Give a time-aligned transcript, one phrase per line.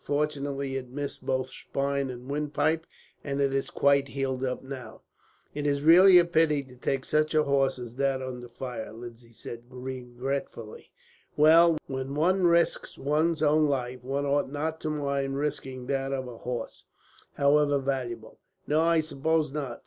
[0.03, 2.87] Fortunately it missed both spine and windpipe,
[3.23, 5.03] and is quite healed up now."
[5.53, 9.31] "It is really a pity to take such a horse as that under fire," Lindsay
[9.31, 10.89] said regretfully.
[11.37, 16.27] "Well, when one risks one's own life, one ought not to mind risking that of
[16.27, 16.83] a horse,
[17.35, 19.79] however valuable." "No, I suppose not.